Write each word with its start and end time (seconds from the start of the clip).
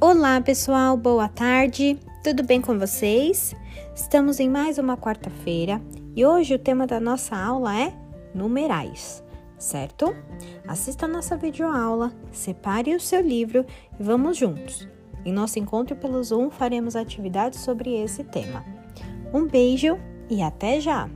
Olá, 0.00 0.40
pessoal, 0.40 0.96
boa 0.96 1.28
tarde. 1.28 1.98
Tudo 2.22 2.44
bem 2.44 2.60
com 2.60 2.78
vocês? 2.78 3.52
Estamos 3.96 4.38
em 4.38 4.48
mais 4.48 4.78
uma 4.78 4.96
quarta-feira 4.96 5.82
e 6.14 6.24
hoje 6.24 6.54
o 6.54 6.58
tema 6.58 6.86
da 6.86 7.00
nossa 7.00 7.36
aula 7.36 7.76
é 7.76 7.92
numerais, 8.32 9.24
certo? 9.58 10.14
Assista 10.68 11.06
a 11.06 11.08
nossa 11.08 11.36
videoaula, 11.36 12.12
separe 12.30 12.94
o 12.94 13.00
seu 13.00 13.20
livro 13.20 13.66
e 13.98 14.02
vamos 14.02 14.36
juntos. 14.36 14.86
Em 15.24 15.32
nosso 15.32 15.58
encontro 15.58 15.96
pelo 15.96 16.22
Zoom 16.22 16.48
faremos 16.48 16.94
atividades 16.94 17.58
sobre 17.58 18.00
esse 18.00 18.22
tema. 18.22 18.64
Um 19.34 19.48
beijo 19.48 19.98
e 20.30 20.40
até 20.40 20.80
já! 20.80 21.10